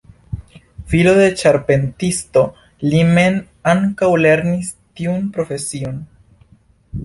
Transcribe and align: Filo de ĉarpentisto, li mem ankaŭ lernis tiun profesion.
Filo 0.93 1.11
de 1.19 1.27
ĉarpentisto, 1.41 2.43
li 2.87 3.03
mem 3.11 3.39
ankaŭ 3.77 4.11
lernis 4.25 4.73
tiun 5.01 5.33
profesion. 5.37 6.05